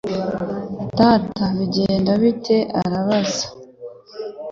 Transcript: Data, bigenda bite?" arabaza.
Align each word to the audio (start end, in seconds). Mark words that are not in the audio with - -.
Data, 0.99 1.43
bigenda 1.57 2.11
bite?" 2.21 2.57
arabaza. 2.83 3.45